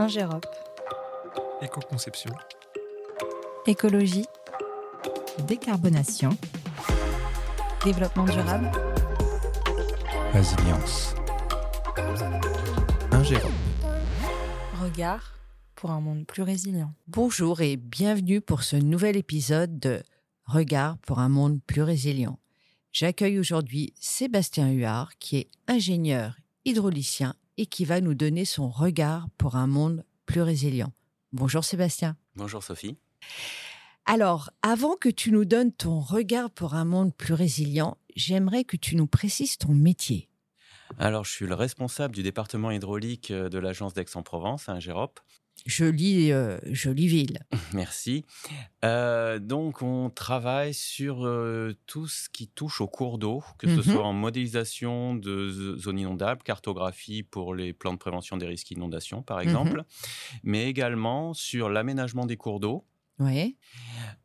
Ingérop. 0.00 0.46
Éco-conception. 1.60 2.30
Écologie. 3.66 4.26
Décarbonation. 5.48 6.30
Développement 7.84 8.24
durable. 8.24 8.70
Résilience. 10.32 11.16
Ingérop. 13.10 13.50
Regard 14.80 15.34
pour 15.74 15.90
un 15.90 16.00
monde 16.00 16.26
plus 16.28 16.42
résilient. 16.42 16.94
Bonjour 17.08 17.60
et 17.60 17.76
bienvenue 17.76 18.40
pour 18.40 18.62
ce 18.62 18.76
nouvel 18.76 19.16
épisode 19.16 19.80
de 19.80 20.04
Regard 20.44 20.96
pour 20.98 21.18
un 21.18 21.28
monde 21.28 21.60
plus 21.66 21.82
résilient. 21.82 22.38
J'accueille 22.92 23.40
aujourd'hui 23.40 23.94
Sébastien 23.98 24.70
Huard, 24.70 25.18
qui 25.18 25.38
est 25.38 25.48
ingénieur 25.66 26.36
hydraulicien 26.64 27.34
et 27.58 27.66
qui 27.66 27.84
va 27.84 28.00
nous 28.00 28.14
donner 28.14 28.46
son 28.46 28.70
regard 28.70 29.28
pour 29.36 29.56
un 29.56 29.66
monde 29.66 30.04
plus 30.24 30.40
résilient. 30.40 30.92
Bonjour 31.32 31.64
Sébastien. 31.64 32.16
Bonjour 32.36 32.62
Sophie. 32.62 32.96
Alors, 34.06 34.50
avant 34.62 34.96
que 34.96 35.10
tu 35.10 35.32
nous 35.32 35.44
donnes 35.44 35.72
ton 35.72 36.00
regard 36.00 36.50
pour 36.50 36.74
un 36.74 36.86
monde 36.86 37.14
plus 37.14 37.34
résilient, 37.34 37.98
j'aimerais 38.16 38.64
que 38.64 38.78
tu 38.78 38.96
nous 38.96 39.06
précises 39.06 39.58
ton 39.58 39.74
métier. 39.74 40.30
Alors, 40.98 41.24
je 41.24 41.32
suis 41.32 41.46
le 41.46 41.54
responsable 41.54 42.14
du 42.14 42.22
département 42.22 42.70
hydraulique 42.70 43.30
euh, 43.30 43.50
de 43.50 43.58
l'agence 43.58 43.92
d'Aix-en-Provence, 43.92 44.70
à 44.70 44.72
Ingérop. 44.72 45.20
Jolie, 45.66 46.32
euh, 46.32 46.58
jolie 46.64 47.08
ville. 47.08 47.40
Merci. 47.74 48.24
Euh, 48.84 49.38
donc, 49.38 49.82
on 49.82 50.08
travaille 50.08 50.72
sur 50.72 51.26
euh, 51.26 51.74
tout 51.86 52.06
ce 52.06 52.28
qui 52.30 52.48
touche 52.48 52.80
aux 52.80 52.88
cours 52.88 53.18
d'eau, 53.18 53.42
que 53.58 53.66
Mhm. 53.66 53.76
ce 53.76 53.90
soit 53.90 54.04
en 54.04 54.12
modélisation 54.14 55.14
de 55.14 55.76
zones 55.78 55.98
inondables, 55.98 56.42
cartographie 56.42 57.22
pour 57.22 57.54
les 57.54 57.72
plans 57.72 57.92
de 57.92 57.98
prévention 57.98 58.36
des 58.36 58.46
risques 58.46 58.68
d'inondation, 58.68 59.22
par 59.22 59.40
exemple, 59.40 59.82
mais 60.42 60.68
également 60.68 61.34
sur 61.34 61.68
l'aménagement 61.68 62.24
des 62.24 62.36
cours 62.36 62.60
d'eau. 62.60 62.84
Oui. 63.18 63.56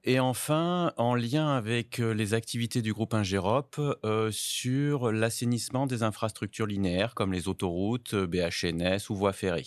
Et 0.03 0.19
enfin, 0.19 0.93
en 0.97 1.15
lien 1.15 1.47
avec 1.55 1.97
les 1.97 2.35
activités 2.35 2.83
du 2.83 2.93
groupe 2.93 3.15
Ingérop, 3.15 3.75
euh, 4.05 4.29
sur 4.31 5.11
l'assainissement 5.11 5.87
des 5.87 6.03
infrastructures 6.03 6.67
linéaires 6.67 7.15
comme 7.15 7.33
les 7.33 7.47
autoroutes, 7.47 8.13
BHNS 8.13 9.09
ou 9.09 9.15
voies 9.15 9.33
ferrées. 9.33 9.65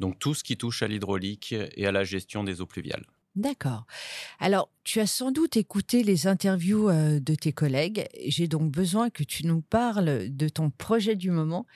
Donc 0.00 0.18
tout 0.18 0.34
ce 0.34 0.44
qui 0.44 0.56
touche 0.56 0.82
à 0.82 0.88
l'hydraulique 0.88 1.54
et 1.74 1.86
à 1.86 1.92
la 1.92 2.04
gestion 2.04 2.44
des 2.44 2.60
eaux 2.60 2.66
pluviales. 2.66 3.04
D'accord. 3.36 3.84
Alors, 4.40 4.70
tu 4.82 4.98
as 4.98 5.06
sans 5.06 5.30
doute 5.30 5.58
écouté 5.58 6.02
les 6.02 6.26
interviews 6.26 6.88
euh, 6.88 7.20
de 7.20 7.34
tes 7.34 7.52
collègues. 7.52 8.06
J'ai 8.26 8.48
donc 8.48 8.70
besoin 8.70 9.10
que 9.10 9.22
tu 9.22 9.46
nous 9.46 9.60
parles 9.60 10.34
de 10.34 10.48
ton 10.48 10.70
projet 10.70 11.16
du 11.16 11.30
moment. 11.30 11.66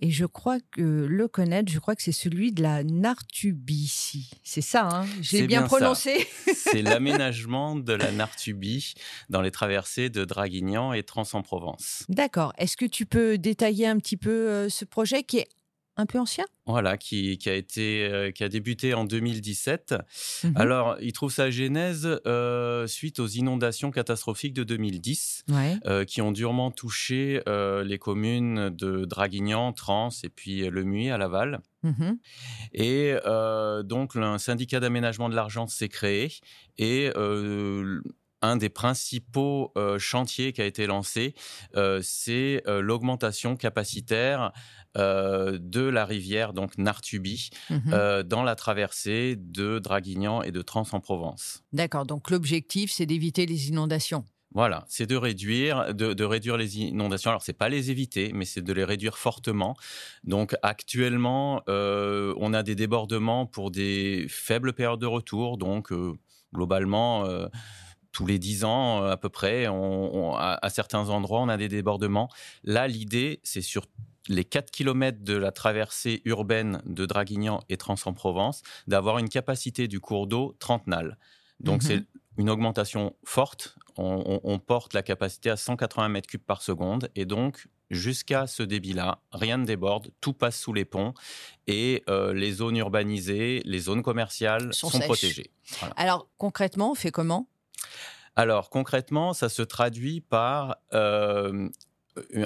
Et 0.00 0.10
je 0.10 0.24
crois 0.24 0.58
que 0.72 0.80
le 0.80 1.28
connaître, 1.28 1.70
je 1.70 1.78
crois 1.78 1.94
que 1.94 2.02
c'est 2.02 2.10
celui 2.10 2.50
de 2.50 2.62
la 2.62 2.82
Nartubicie. 2.82 4.30
C'est 4.42 4.62
ça, 4.62 4.88
hein? 4.90 5.06
J'ai 5.20 5.46
bien, 5.46 5.62
prononcé 5.62 6.26
C'est 6.54 6.82
l'aménagement 6.82 7.76
de 7.76 7.92
la 7.92 8.10
Nartubie 8.10 8.94
dans 9.28 9.42
les 9.42 9.52
traversées 9.52 10.08
de 10.08 10.24
Draguignan 10.24 10.92
et 10.92 11.04
Trans-en-Provence. 11.04 12.04
D'accord. 12.08 12.52
Est-ce 12.56 12.76
que 12.76 12.86
tu 12.86 13.06
peux 13.06 13.38
détailler 13.38 13.86
un 13.86 13.98
petit 13.98 14.16
peu 14.16 14.30
euh, 14.30 14.68
ce 14.68 14.84
projet 14.84 15.22
qui 15.22 15.38
est 15.38 15.48
un 15.96 16.06
peu 16.06 16.18
ancien? 16.18 16.44
Voilà, 16.66 16.96
qui, 16.96 17.38
qui 17.38 17.50
a 17.50 17.54
été, 17.54 18.04
euh, 18.04 18.30
qui 18.30 18.44
a 18.44 18.48
débuté 18.48 18.94
en 18.94 19.04
2017. 19.04 19.94
Mhm. 20.44 20.52
Alors, 20.56 20.96
il 21.00 21.12
trouve 21.12 21.32
sa 21.32 21.50
genèse 21.50 22.20
euh, 22.26 22.86
suite 22.86 23.18
aux 23.20 23.26
inondations 23.26 23.90
catastrophiques 23.90 24.54
de 24.54 24.64
2010. 24.64 25.44
Ouais. 25.48 25.76
euh, 25.86 26.04
qui 26.04 26.22
ont 26.22 26.32
durement 26.32 26.70
touché 26.70 27.42
les 27.46 27.98
communes 27.98 28.70
de 28.70 29.04
Draguignan, 29.04 29.72
Trans 29.72 30.10
et 30.22 30.28
puis 30.28 30.62
euh, 30.62 30.70
Le 30.70 30.84
Muy 30.84 31.10
à 31.10 31.18
Laval. 31.18 31.60
Mhm. 31.82 32.18
Et 32.74 33.14
donc, 33.84 34.14
un 34.16 34.38
syndicat 34.38 34.78
d'aménagement 34.80 35.28
de 35.28 35.34
l'argent 35.34 35.66
s'est 35.66 35.88
créé 35.88 36.32
et 36.78 37.10
un 38.42 38.56
des 38.56 38.68
principaux 38.68 39.72
euh, 39.76 39.98
chantiers 39.98 40.52
qui 40.52 40.60
a 40.60 40.66
été 40.66 40.86
lancé, 40.86 41.34
euh, 41.76 42.00
c'est 42.02 42.62
euh, 42.66 42.80
l'augmentation 42.80 43.56
capacitaire 43.56 44.52
de 44.94 45.80
la 45.88 46.04
rivière, 46.04 46.52
donc 46.52 46.76
Nartubi, 46.76 47.48
Mhm. 47.70 48.24
dans 48.24 48.42
la 48.42 48.54
traversée 48.56 49.36
de 49.38 49.78
Draguignan 49.78 50.42
et 50.42 50.52
de 50.52 50.60
Trans-en-Provence. 50.60 51.62
D'accord. 51.72 52.04
Donc, 52.04 52.30
l'objectif, 52.30 52.90
c'est 52.92 53.06
d'éviter 53.06 53.46
les 53.46 53.68
inondations. 53.70 54.26
Voilà, 54.54 54.84
c'est 54.88 55.06
de 55.06 55.16
réduire, 55.16 55.94
de, 55.94 56.12
de 56.12 56.24
réduire 56.24 56.58
les 56.58 56.78
inondations. 56.78 57.30
Alors, 57.30 57.42
c'est 57.42 57.54
pas 57.54 57.70
les 57.70 57.90
éviter, 57.90 58.32
mais 58.34 58.44
c'est 58.44 58.60
de 58.60 58.72
les 58.74 58.84
réduire 58.84 59.16
fortement. 59.16 59.74
Donc, 60.24 60.54
actuellement, 60.62 61.62
on 61.68 62.52
a 62.52 62.62
des 62.62 62.74
débordements 62.74 63.46
pour 63.46 63.70
des 63.70 64.26
faibles 64.28 64.74
périodes 64.74 65.00
de 65.00 65.06
retour. 65.06 65.56
Donc, 65.56 65.90
globalement, 66.52 67.24
tous 68.12 68.26
les 68.26 68.38
10 68.38 68.64
ans 68.64 69.02
euh, 69.02 69.10
à 69.10 69.16
peu 69.16 69.28
près, 69.28 69.68
on, 69.68 70.14
on- 70.14 70.34
à, 70.34 70.58
à 70.62 70.70
certains 70.70 71.08
endroits, 71.08 71.40
on 71.40 71.48
a 71.48 71.56
des 71.56 71.68
débordements. 71.68 72.28
Là, 72.64 72.86
l'idée, 72.88 73.40
c'est 73.42 73.62
sur 73.62 73.86
les 74.28 74.44
4 74.44 74.70
km 74.70 75.18
de 75.24 75.34
la 75.34 75.50
traversée 75.50 76.22
urbaine 76.24 76.80
de 76.86 77.06
Draguignan 77.06 77.60
et 77.68 77.76
Trans-en-Provence, 77.76 78.62
d'avoir 78.86 79.18
une 79.18 79.28
capacité 79.28 79.88
du 79.88 79.98
cours 79.98 80.26
d'eau 80.28 80.54
30 80.60 80.86
nales. 80.86 81.18
Donc, 81.58 81.82
Mhm. 81.82 81.88
c'est 81.88 82.04
une 82.38 82.48
augmentation 82.50 83.14
forte. 83.24 83.76
On, 83.96 84.58
porte 84.58 84.94
la 84.94 85.02
capacité 85.02 85.50
à 85.50 85.56
180 85.56 86.08
mètres 86.08 86.26
cubes 86.28 86.40
par 86.42 86.62
seconde. 86.62 87.10
Et 87.14 87.26
donc, 87.26 87.66
jusqu'à 87.90 88.46
ce 88.46 88.62
débit-là, 88.62 89.18
rien 89.32 89.58
ne 89.58 89.66
déborde, 89.66 90.10
tout 90.22 90.32
passe 90.32 90.58
sous 90.58 90.72
les 90.72 90.86
ponts. 90.86 91.12
Et 91.66 92.02
euh, 92.08 92.32
les 92.32 92.52
zones 92.52 92.76
urbanisées, 92.78 93.60
les 93.66 93.78
zones 93.80 94.02
commerciales 94.02 94.72
Sont 94.72 94.88
protégées. 95.00 95.50
Alors, 95.96 96.26
concrètement, 96.38 96.92
on 96.92 96.94
fait 96.94 97.10
comment? 97.10 97.48
Alors, 98.36 98.70
concrètement, 98.70 99.34
ça 99.34 99.48
se 99.48 99.62
traduit 99.62 100.20
par 100.20 100.76
euh, 100.94 101.68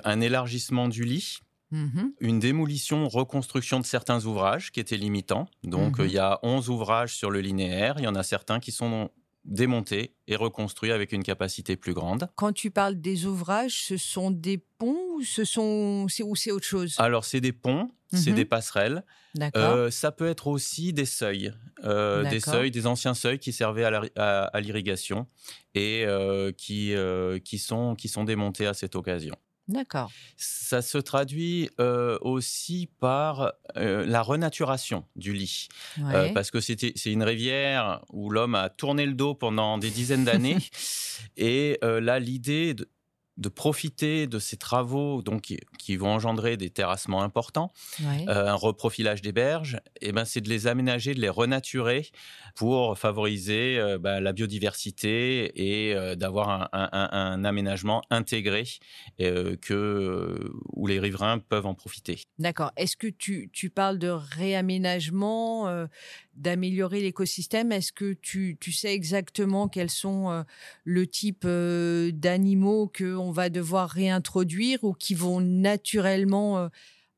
un 0.05 0.21
élargissement 0.21 0.89
du 0.89 1.05
lit. 1.05 1.39
Mhm. 1.71 2.13
Une 2.21 2.39
démolition, 2.39 3.09
reconstruction 3.09 3.81
de 3.81 3.85
certains 3.85 4.25
ouvrages 4.25 4.71
qui 4.71 4.81
étaient 4.81 4.97
limitants. 4.97 5.49
Donc, 5.65 5.99
euh, 5.99 6.07
il 6.07 6.13
y 6.13 6.19
a 6.19 6.39
11 6.43 6.69
ouvrages 6.71 7.15
sur 7.15 7.31
le 7.31 7.41
linéaire. 7.41 7.97
Il 7.99 8.05
y 8.05 8.09
en 8.09 8.15
a 8.15 8.23
certains 8.23 8.61
qui 8.61 8.71
sont 8.71 9.11
démontés 9.45 10.15
et 10.27 10.37
reconstruits 10.37 10.93
avec 10.93 11.13
une 11.13 11.23
capacité 11.23 11.77
plus 11.77 11.95
grande. 11.95 12.29
Quand 12.35 12.53
tu 12.53 12.71
parles 12.71 12.97
des 12.97 13.27
ouvrages, 13.27 13.85
ce 13.85 13.97
sont 13.97 14.31
des 14.31 14.59
ponts 14.59 15.06
ou 15.17 15.23
ce 15.23 15.45
sont 15.45 16.07
c'est 16.09 16.23
ou 16.23 16.35
c'est 16.37 16.51
autre 16.53 16.67
chose? 16.67 16.95
Alors, 16.99 17.25
c'est 17.25 17.41
des 17.41 17.53
ponts, 17.53 17.91
c'est 18.13 18.31
Mhm. 18.31 18.37
des 18.37 18.45
passerelles. 18.45 19.05
Euh, 19.57 19.91
ça 19.91 20.13
peut 20.13 20.29
être 20.29 20.47
aussi 20.47 20.93
des 20.95 21.05
seuils, 21.05 21.53
euh, 21.85 22.23
des 22.31 22.41
seuils, 22.41 22.71
des 22.71 22.87
anciens 22.87 23.13
seuils 23.15 23.39
qui 23.39 23.53
servaient 23.53 23.85
à 23.85 23.91
la- 23.91 24.03
à 24.17 24.45
à 24.47 24.61
l'irrigation 24.61 25.27
et 25.75 26.05
euh, 26.07 26.53
qui, 26.53 26.95
qui, 27.45 27.59
sont, 27.59 27.95
qui 27.97 28.09
sont 28.09 28.25
démontés 28.25 28.67
à 28.67 28.73
cette 28.75 28.97
occasion. 28.97 29.35
D'accord. 29.69 30.13
Ça 30.37 30.81
se 30.81 30.97
traduit 30.97 31.69
euh, 31.81 32.19
aussi 32.21 32.89
par 33.01 33.53
euh, 33.77 34.07
la 34.07 34.23
renaturation 34.23 35.05
du 35.17 35.33
lit. 35.33 35.67
Ouais. 35.99 36.15
Euh, 36.15 36.29
parce 36.33 36.53
que 36.53 36.61
c'était- 36.61 36.93
c'est 36.95 37.11
une 37.11 37.25
rivière 37.25 38.01
où 38.11 38.31
l'homme 38.31 38.55
a 38.55 38.69
tourné 38.71 39.05
le 39.07 39.15
dos 39.15 39.35
pendant 39.35 39.77
des 39.77 39.91
dizaines 39.91 40.25
d'années. 40.25 40.57
et 41.37 41.79
là, 41.83 42.19
l'idée 42.21 42.75
de, 42.75 42.89
de 43.37 43.49
profiter 43.49 44.27
de 44.27 44.39
ces 44.39 44.57
travaux 44.57 45.21
donc, 45.23 45.43
qui, 45.43 45.59
qui 45.79 45.97
vont 45.97 46.09
engendrer 46.11 46.57
des 46.57 46.71
terrassements 46.71 47.23
importants, 47.23 47.73
Ouais. 48.03 48.25
euh, 48.29 48.49
un 48.49 48.55
reprofilage 48.55 49.21
des 49.23 49.33
berges, 49.33 49.79
et 50.01 50.13
ben, 50.13 50.25
c'est 50.25 50.41
de 50.41 50.49
les 50.49 50.67
aménager, 50.67 51.15
de 51.15 51.21
les 51.21 51.29
renaturer 51.29 52.09
pour 52.55 52.99
favoriser 52.99 53.79
euh, 53.79 53.99
bah, 53.99 54.21
la 54.21 54.33
biodiversité 54.33 55.53
et 55.55 55.95
euh, 55.95 56.15
d'avoir 56.15 56.69
un, 56.73 56.89
un- 56.93 57.45
aménagement 57.45 58.03
intégré 58.11 58.65
que, 59.19 60.51
où 60.73 60.87
les 60.87 60.99
riverains 60.99 61.39
peuvent 61.39 61.67
en 61.67 61.75
profiter. 61.75 62.21
D'accord. 62.39 62.73
Est-ce 62.77 62.97
que 62.97 63.07
tu, 63.07 63.51
tu 63.53 63.71
parles 63.71 63.99
de 63.99 64.09
réaménagement, 64.09 65.87
d'améliorer 66.35 67.01
l'écosystème? 67.01 67.73
Est-ce 67.73 67.93
que 67.93 68.15
tu, 68.15 68.57
tu 68.61 68.73
sais 68.73 68.95
exactement 68.95 69.69
quels 69.69 69.91
sont 69.91 70.45
le 70.85 71.07
type 71.07 71.47
d'animaux 71.47 72.89
qu'on 73.27 73.33
va 73.33 73.49
devoir 73.51 73.91
réintroduire 73.91 74.85
ou 74.85 74.93
qui 74.93 75.15
vont 75.15 75.41
naturellement 75.41 76.59
euh, 76.59 76.69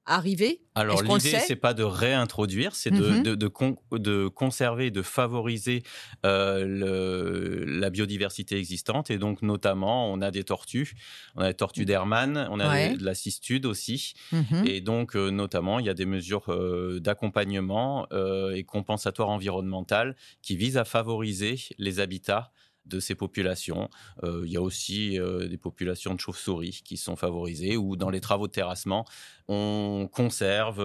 arriver? 0.06 0.62
Alors 0.74 1.02
l'idée, 1.02 1.38
c'est 1.46 1.56
pas 1.56 1.74
de 1.74 1.82
réintroduire, 1.82 2.74
c'est 2.74 2.90
de, 2.90 3.08
Mhm. 3.10 3.22
de, 3.24 3.34
de, 3.34 3.46
con- 3.48 3.76
de 3.92 4.28
conserver, 4.28 4.90
de 4.90 5.02
favoriser 5.02 5.82
euh, 6.24 6.64
le- 6.64 7.64
la 7.66 7.90
biodiversité 7.90 8.56
existante. 8.56 9.10
Et 9.10 9.18
donc 9.18 9.42
notamment, 9.42 10.10
on 10.10 10.22
a 10.22 10.30
des 10.30 10.44
tortues, 10.44 10.94
on 11.36 11.42
a 11.42 11.48
des 11.48 11.54
tortues 11.54 11.84
d'Hermann, 11.84 12.48
on 12.50 12.58
a 12.58 12.68
Ouais. 12.70 12.96
de 12.96 13.04
la 13.04 13.14
cistude 13.14 13.66
aussi. 13.66 14.14
Mhm. 14.32 14.64
Et 14.66 14.80
donc 14.80 15.14
euh, 15.14 15.30
notamment, 15.30 15.78
il 15.78 15.84
y 15.84 15.90
a 15.90 15.94
des 15.94 16.06
mesures 16.06 16.50
euh, 16.50 17.00
d'accompagnement 17.00 18.06
et 18.54 18.64
compensatoires 18.64 19.28
environnementales 19.28 20.16
qui 20.40 20.56
visent 20.56 20.78
à 20.78 20.86
favoriser 20.86 21.56
les 21.76 22.00
habitats 22.00 22.50
de 22.88 23.00
ces 23.00 23.14
populations. 23.14 23.88
Euh, 24.24 24.42
il 24.46 24.52
y 24.52 24.56
a 24.56 24.62
aussi 24.62 25.18
euh, 25.18 25.48
des 25.48 25.58
populations 25.58 26.14
de 26.14 26.20
chauves-souris 26.20 26.80
qui 26.84 26.96
sont 26.96 27.16
favorisées 27.16 27.76
ou 27.76 27.96
dans 27.96 28.10
les 28.10 28.20
travaux 28.20 28.46
de 28.46 28.52
terrassement, 28.52 29.04
on 29.48 30.08
conserve 30.12 30.78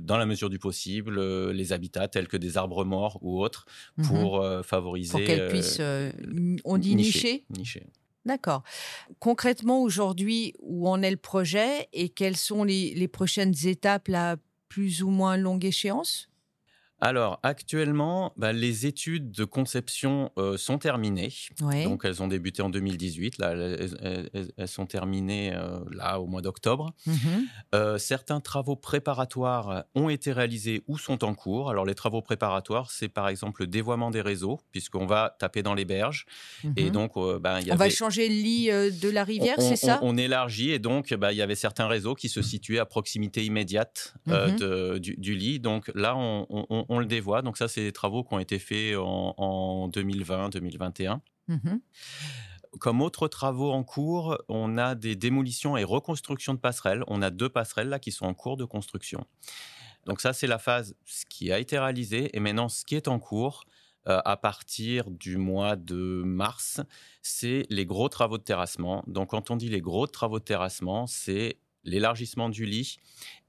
dans 0.00 0.18
la 0.18 0.26
mesure 0.26 0.50
du 0.50 0.58
possible 0.58 1.20
les 1.50 1.72
habitats 1.72 2.08
tels 2.08 2.28
que 2.28 2.36
des 2.36 2.56
arbres 2.56 2.84
morts 2.84 3.18
ou 3.22 3.42
autres 3.42 3.66
Mhm. 3.96 4.06
pour 4.06 4.44
favoriser. 4.64 5.12
Pour 5.12 5.20
qu'elles 5.22 5.48
puissent, 5.48 5.78
euh, 5.80 6.12
on 6.64 6.78
dit 6.78 6.94
nicher. 6.96 7.44
nicher. 7.56 7.86
D'accord. 8.24 8.62
Concrètement, 9.20 9.82
aujourd'hui, 9.82 10.52
où 10.60 10.88
en 10.88 11.00
est 11.02 11.10
le 11.10 11.16
projet 11.16 11.88
et 11.92 12.08
quelles 12.08 12.36
sont 12.36 12.64
les, 12.64 12.92
les 12.94 13.08
prochaines 13.08 13.54
étapes 13.64 14.08
à 14.12 14.36
plus 14.68 15.02
ou 15.02 15.10
moins 15.10 15.36
longue 15.36 15.64
échéance? 15.64 16.28
Alors, 17.00 17.40
actuellement, 17.42 18.32
bah, 18.36 18.52
les 18.54 18.86
études 18.86 19.30
de 19.30 19.44
conception 19.44 20.30
euh, 20.38 20.56
sont 20.56 20.78
terminées. 20.78 21.32
Ouais. 21.60 21.84
Donc, 21.84 22.02
elles 22.04 22.22
ont 22.22 22.26
débuté 22.28 22.62
en 22.62 22.70
2018. 22.70 23.36
Là, 23.38 23.50
elles, 23.52 23.96
elles- 24.02 24.30
elles- 24.32 24.52
elles 24.56 24.68
sont 24.68 24.86
terminées 24.86 25.52
euh, 25.54 25.80
là 25.92 26.20
au 26.20 26.26
mois 26.26 26.40
d'octobre. 26.40 26.94
Mhm. 27.06 27.16
Euh, 27.74 27.98
certains 27.98 28.40
travaux 28.40 28.76
préparatoires 28.76 29.84
ont 29.94 30.08
été 30.08 30.32
réalisés 30.32 30.82
ou 30.86 30.96
sont 30.96 31.22
en 31.22 31.34
cours. 31.34 31.68
Alors, 31.70 31.84
les 31.84 31.94
travaux 31.94 32.22
préparatoires, 32.22 32.90
c'est 32.90 33.08
par 33.08 33.28
exemple 33.28 33.62
le 33.62 33.66
dévoiement 33.66 34.10
des 34.10 34.22
réseaux, 34.22 34.60
puisqu'on 34.72 35.06
va 35.06 35.36
taper 35.38 35.62
dans 35.62 35.74
les 35.74 35.84
berges. 35.84 36.24
Et 36.76 36.84
Mhm. 36.84 36.90
donc, 36.92 37.12
y 37.16 37.72
on 37.72 37.76
va 37.76 37.90
changer 37.90 38.28
le 38.28 38.34
lit 38.34 38.66
de 38.68 39.10
la 39.10 39.24
rivière, 39.24 39.56
c'est 39.60 39.76
ça 39.76 39.98
on- 40.02 40.14
on 40.14 40.16
élargit 40.16 40.70
et 40.70 40.78
donc 40.78 41.12
bah, 41.14 41.32
il 41.32 41.36
y 41.36 41.42
avait 41.42 41.54
certains 41.54 41.88
réseaux 41.88 42.14
qui 42.14 42.28
se 42.28 42.40
situaient 42.42 42.78
à 42.78 42.86
proximité 42.86 43.44
immédiate 43.44 44.14
de- 44.26 44.98
du, 44.98 45.16
du 45.18 45.34
lit. 45.34 45.60
Donc 45.60 45.90
là, 45.94 46.16
on, 46.16 46.46
on- 46.48 46.85
on 46.88 46.98
le 46.98 47.06
dévoie. 47.06 47.42
Donc 47.42 47.56
ça, 47.56 47.68
c'est 47.68 47.82
des 47.82 47.92
travaux 47.92 48.24
qui 48.24 48.34
ont 48.34 48.38
été 48.38 48.58
faits 48.58 48.96
en, 48.96 49.34
en 49.36 49.88
2020-2021. 49.88 51.20
Mhm. 51.48 51.80
Comme 52.78 53.00
autres 53.00 53.28
travaux 53.28 53.72
en 53.72 53.84
cours, 53.84 54.36
on 54.48 54.76
a 54.76 54.94
des 54.94 55.16
démolitions 55.16 55.76
et 55.76 55.84
reconstructions 55.84 56.54
de 56.54 56.58
passerelles. 56.58 57.04
On 57.06 57.22
a 57.22 57.30
deux 57.30 57.48
passerelles 57.48 57.88
là 57.88 57.98
qui 57.98 58.12
sont 58.12 58.26
en 58.26 58.34
cours 58.34 58.56
de 58.56 58.64
construction. 58.64 59.26
Donc 60.04 60.20
ça, 60.20 60.32
c'est 60.32 60.46
la 60.46 60.58
phase 60.58 60.94
ce 61.04 61.24
qui 61.26 61.52
a 61.52 61.58
été 61.58 61.78
réalisé. 61.78 62.36
Et 62.36 62.40
maintenant, 62.40 62.68
ce 62.68 62.84
qui 62.84 62.94
est 62.94 63.08
en 63.08 63.18
cours, 63.18 63.64
euh, 64.08 64.20
à 64.24 64.36
partir 64.36 65.10
du 65.10 65.36
mois 65.36 65.74
de 65.74 66.22
mars, 66.24 66.80
c'est 67.22 67.66
les 67.70 67.86
gros 67.86 68.08
travaux 68.08 68.38
de 68.38 68.42
terrassement. 68.44 69.02
Donc 69.08 69.30
quand 69.30 69.50
on 69.50 69.56
dit 69.56 69.68
les 69.68 69.80
gros 69.80 70.06
travaux 70.06 70.38
de 70.38 70.44
terrassement, 70.44 71.08
c'est 71.08 71.58
l'élargissement 71.86 72.50
du 72.50 72.66
lit 72.66 72.98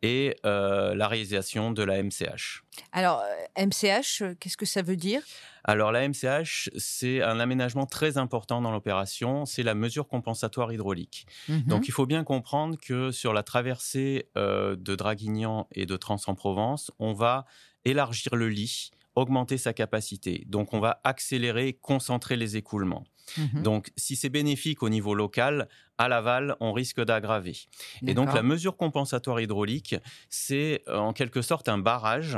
et 0.02 0.38
euh, 0.46 0.96
la 0.96 1.08
réalisation 1.08 1.72
de 1.72 1.84
la 1.84 2.02
MCH. 2.02 2.64
Alors, 2.92 3.22
euh, 3.22 3.66
MCH, 3.66 4.22
euh, 4.22 4.36
qu'est-ce 4.40 4.56
que 4.56 4.66
ça 4.66 4.82
veut 4.82 4.96
dire? 4.96 5.22
Alors 5.68 5.92
la 5.92 6.08
MCH, 6.08 6.70
c'est 6.78 7.22
un 7.22 7.42
aménagement 7.42 7.86
très 7.86 8.18
important 8.18 8.62
dans 8.62 8.72
l'opération, 8.72 9.46
c'est 9.46 9.64
la 9.64 9.76
mesure 9.76 10.08
compensatoire 10.08 10.72
hydraulique. 10.72 11.28
Mhm. 11.50 11.64
Donc 11.64 11.90
il 11.90 11.92
faut 11.92 12.06
bien 12.06 12.24
comprendre 12.24 12.78
que 12.78 13.12
sur 13.12 13.34
la 13.34 13.44
traversée 13.44 14.30
euh, 14.38 14.78
de 14.78 14.96
Draguignan 14.96 15.68
et 15.74 15.86
de 15.86 15.98
Trans-en-Provence, 15.98 16.92
on 17.00 17.12
va 17.12 17.46
élargir 17.84 18.36
le 18.36 18.48
lit, 18.48 18.92
augmenter 19.16 19.58
sa 19.58 19.74
capacité. 19.74 20.46
Donc 20.48 20.74
on 20.74 20.80
va 20.80 21.02
accélérer, 21.04 21.74
concentrer 21.74 22.38
les 22.38 22.56
écoulements. 22.56 23.04
Mhm. 23.38 23.64
Donc 23.64 23.92
si 23.98 24.16
c'est 24.16 24.30
bénéfique 24.30 24.84
au 24.84 24.90
niveau 24.90 25.14
local, 25.14 25.68
à 25.98 26.08
l'aval, 26.08 26.56
on 26.60 26.74
risque 26.74 27.04
d'aggraver. 27.04 27.58
Et 28.06 28.14
donc 28.14 28.34
la 28.34 28.44
mesure 28.44 28.78
compensatoire 28.78 29.40
hydraulique, 29.42 29.96
c'est 30.30 30.84
euh, 30.88 30.98
en 30.98 31.14
quelque 31.14 31.42
sorte 31.42 31.70
un 31.70 31.78
barrage 31.78 32.38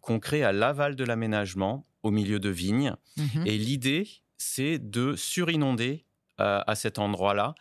qu'on 0.00 0.18
crée 0.18 0.42
à 0.42 0.52
l'aval 0.52 0.96
de 0.96 1.04
l'aménagement, 1.04 1.86
au 2.02 2.10
milieu 2.10 2.38
de 2.38 2.50
vignes. 2.50 2.94
Mhm. 3.16 3.46
Et 3.46 3.58
l'idée, 3.58 4.08
c'est 4.36 4.78
de 4.78 5.16
surinonder 5.16 6.04
euh, 6.40 6.60
à 6.66 6.74
cet 6.74 6.98
endroit-là, 6.98 7.54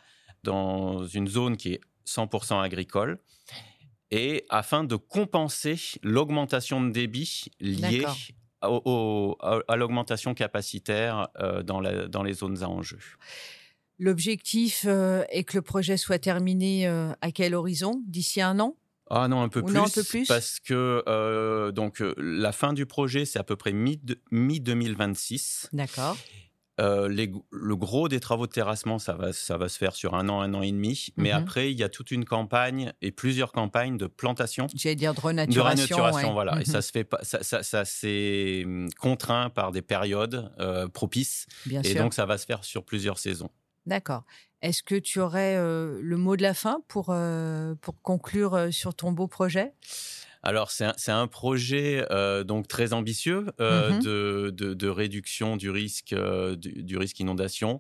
dans 0.44 1.06
une 1.06 1.28
zone 1.28 1.58
qui 1.58 1.74
est 1.74 1.82
100% 2.06 2.60
agricole, 2.62 3.20
et 4.12 4.46
afin 4.50 4.84
de 4.84 4.96
compenser 4.96 5.80
l'augmentation 6.04 6.82
de 6.82 6.92
débit 6.92 7.46
liée. 7.60 8.06
Au- 8.70 8.82
au- 8.86 9.38
à, 9.68 9.76
l'augmentation 9.76 10.34
capacitaire 10.34 11.28
euh, 11.40 11.64
dans, 11.64 11.80
la- 11.82 12.08
dans 12.08 12.24
les 12.24 12.34
zones 12.34 12.64
à 12.64 12.70
enjeu. 12.70 13.00
L'objectif 14.00 14.86
euh, 14.88 15.24
est 15.30 15.44
que 15.44 15.56
le 15.58 15.62
projet 15.62 15.98
soit 15.98 16.20
terminé 16.20 16.88
euh, 16.88 17.12
à 17.22 17.32
quel 17.32 17.54
horizon? 17.56 18.02
D'ici 18.08 18.42
un 18.42 18.60
an? 18.60 18.76
Ah 19.10 19.28
non, 19.28 19.42
un 19.42 19.50
peu, 19.50 19.62
plus, 19.64 19.76
non, 19.76 19.86
un 19.86 19.90
peu 19.90 20.04
plus? 20.04 20.26
Parce 20.28 20.60
que 20.60 21.04
euh, 21.08 21.72
donc, 21.72 22.02
la 22.18 22.52
fin 22.52 22.74
du 22.74 22.86
projet, 22.86 23.26
c'est 23.26 23.38
à 23.38 23.44
peu 23.44 23.56
près 23.56 23.72
mi- 23.72 24.02
mi-2026. 24.32 25.68
D'accord. 25.74 26.18
Euh, 26.82 27.08
les- 27.08 27.32
le 27.52 27.76
gros 27.76 28.08
des 28.08 28.20
travaux 28.20 28.48
de 28.48 28.52
terrassement, 28.52 28.98
ça 28.98 29.14
va, 29.14 29.32
ça 29.32 29.58
va 29.58 29.70
se 29.70 29.78
faire 29.78 29.94
sur 29.96 30.16
un 30.16 30.28
an, 30.28 30.42
un 30.42 30.54
an 30.56 30.64
et 30.64 30.72
demi. 30.72 31.10
Mais 31.18 31.30
Mhm. 31.32 31.38
après, 31.38 31.72
il 31.72 31.78
y 31.80 31.84
a 31.84 31.90
toute 31.90 32.10
une 32.10 32.26
campagne 32.26 32.94
et 33.02 33.12
plusieurs 33.12 33.52
campagnes 33.52 33.98
de 33.98 34.08
plantation. 34.08 34.66
J'allais 34.74 34.96
dire 34.96 35.14
de 35.14 35.18
De 35.18 35.22
renaturation. 35.22 35.64
renaturation, 35.98 36.28
ouais. 36.30 36.34
voilà. 36.34 36.54
Et 36.62 36.66
Mhm. 36.66 36.66
ça 36.66 36.82
se 36.82 36.92
fait 36.92 37.04
pas, 37.04 37.20
ça, 37.24 37.44
ça, 37.44 37.62
ça 37.62 37.86
c'est 37.86 38.64
hum, 38.66 38.90
contraint 39.00 39.50
par 39.52 39.72
des 39.72 39.84
périodes 39.84 40.52
euh, 40.60 40.88
propices. 40.88 41.46
Bien 41.68 41.82
Et 41.84 41.92
sûr. 41.92 42.02
donc, 42.02 42.14
ça 42.16 42.26
va 42.26 42.38
se 42.40 42.46
faire 42.48 42.64
sur 42.64 42.84
plusieurs 42.84 43.20
saisons. 43.20 43.50
D'accord. 43.86 44.24
Est-ce 44.62 44.82
que 44.82 44.96
tu 44.96 45.20
aurais 45.20 45.56
euh, 45.58 46.00
le 46.02 46.18
mot 46.18 46.38
de 46.38 46.42
la 46.42 46.54
fin 46.54 46.82
pour, 46.88 47.14
pour 47.82 48.02
conclure 48.02 48.70
sur 48.72 48.96
ton 48.96 49.12
beau 49.12 49.28
projet? 49.28 49.74
Alors, 50.44 50.72
c'est 50.72 51.12
un, 51.12 51.28
projet 51.28 52.06
euh, 52.12 52.44
donc 52.44 52.68
très 52.68 52.92
ambitieux 52.94 53.46
euh, 53.62 53.94
Mhm. 53.94 53.94
de, 53.94 54.52
de- 54.54 54.74
de 54.74 54.88
réduction 54.90 55.56
du 55.56 55.70
risque, 55.70 56.12
euh, 56.14 56.56
du, 56.58 56.84
du 56.84 56.98
risque 56.98 57.20
inondation, 57.20 57.80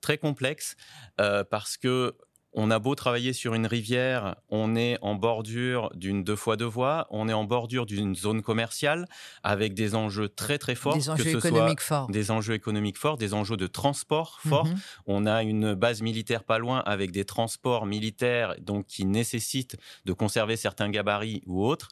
très 0.00 0.18
complexe 0.18 0.76
euh, 1.20 1.44
parce 1.44 1.76
que 1.76 2.14
on 2.56 2.70
a 2.70 2.78
beau 2.78 2.94
travailler 2.94 3.34
sur 3.34 3.54
une 3.54 3.66
rivière, 3.66 4.36
on 4.48 4.74
est 4.74 4.98
en 5.02 5.14
bordure 5.14 5.90
d'une 5.94 6.24
deux 6.24 6.36
fois 6.36 6.56
deux 6.56 6.64
voies, 6.64 7.06
on 7.10 7.28
est 7.28 7.34
en 7.34 7.44
bordure 7.44 7.84
d'une 7.84 8.16
zone 8.16 8.40
commerciale 8.42 9.06
avec 9.42 9.74
des 9.74 9.94
enjeux 9.94 10.30
très 10.30 10.56
très 10.58 10.74
forts, 10.74 10.94
Des 10.96 11.04
que 11.04 11.10
enjeux 11.10 11.32
ce 11.32 11.36
économiques 11.36 11.80
soit 11.82 11.98
forts. 11.98 12.10
des 12.10 12.30
enjeux 12.30 12.54
économiques 12.54 12.96
forts, 12.96 13.18
des 13.18 13.34
enjeux 13.34 13.58
de 13.58 13.66
transport 13.66 14.40
forts. 14.40 14.66
Mhm. 14.66 14.76
On 15.06 15.26
a 15.26 15.42
une 15.42 15.74
base 15.74 16.00
militaire 16.00 16.44
pas 16.44 16.58
loin 16.58 16.78
avec 16.86 17.12
des 17.12 17.26
transports 17.26 17.84
militaires 17.84 18.54
donc 18.60 18.86
qui 18.86 19.04
nécessitent 19.04 19.76
de 20.06 20.14
conserver 20.14 20.56
certains 20.56 20.88
gabarits 20.88 21.42
ou 21.46 21.64
autres. 21.64 21.88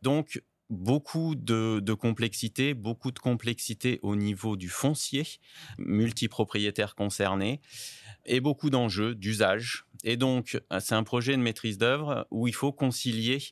Donc 0.00 0.42
beaucoup 0.70 1.34
de, 1.34 1.80
de 1.82 1.94
complexité, 1.94 2.74
beaucoup 2.74 3.10
de 3.10 3.18
complexité 3.18 3.98
au 4.02 4.16
niveau 4.16 4.56
du 4.56 4.68
foncier, 4.68 5.26
multipropriétaires 5.78 6.94
concernés, 6.94 7.60
et 8.28 8.40
beaucoup 8.40 8.70
d'enjeux 8.70 9.14
d'usage. 9.14 9.84
Et 10.04 10.16
donc, 10.16 10.60
c'est 10.80 10.94
un 10.94 11.02
projet 11.02 11.32
de 11.36 11.42
maîtrise 11.42 11.78
d'œuvre 11.78 12.26
où 12.30 12.46
il 12.46 12.54
faut 12.54 12.72
concilier 12.72 13.42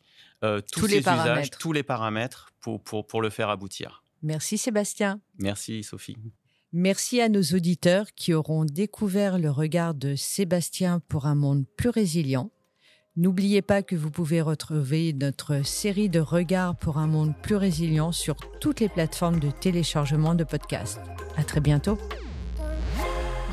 euh, 0.45 0.61
tous, 0.61 0.81
Tous 0.81 0.87
les 0.87 0.93
ces 0.95 1.01
usages, 1.01 1.17
paramètres. 1.17 1.59
tous 1.59 1.73
les 1.73 1.83
paramètres 1.83 2.51
pour, 2.61 2.81
pour, 2.83 3.07
pour 3.07 3.21
le 3.21 3.31
faire 3.31 3.49
aboutir. 3.49 4.03
Merci 4.23 4.59
Sébastien. 4.59 5.21
Merci 5.39 5.83
Sophie. 5.83 6.17
Merci 6.73 7.21
à 7.21 7.29
nos 7.29 7.43
auditeurs 7.43 8.07
qui 8.15 8.35
auront 8.35 8.65
découvert 8.65 9.39
le 9.39 9.51
regard 9.51 9.95
de 9.95 10.15
Sébastien 10.15 11.01
pour 11.09 11.27
un 11.27 11.35
monde 11.35 11.65
plus 11.77 11.89
résilient. 11.91 12.51
N'oubliez 13.17 13.63
pas 13.63 13.83
que 13.83 13.97
vous 13.97 14.11
pouvez 14.11 14.43
retrouver 14.43 15.15
notre 15.15 15.65
série 15.65 16.11
de 16.11 16.21
regards 16.21 16.77
pour 16.77 16.99
un 16.99 17.07
monde 17.07 17.33
plus 17.43 17.57
résilient 17.57 18.13
sur 18.13 18.37
toutes 18.61 18.81
les 18.81 18.91
plateformes 18.91 19.41
de 19.41 19.51
téléchargement 19.51 20.35
de 20.35 20.45
podcasts. 20.45 21.01
À 21.37 21.43
très 21.45 21.61
bientôt. 21.61 21.99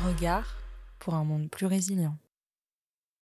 Regard 0.06 0.63
pour 1.04 1.14
un 1.14 1.24
monde 1.24 1.50
plus 1.50 1.66
résilient. 1.66 2.16